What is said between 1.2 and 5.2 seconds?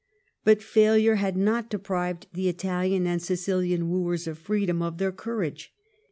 not deprived the Italian and Sicilian wooers of freedom of their